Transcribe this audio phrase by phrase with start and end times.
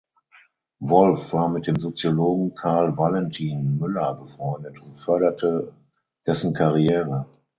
[0.79, 5.73] Wolf war mit dem Soziologen Karl Valentin Müller befreundet und förderte
[6.25, 7.27] dessen Karriere.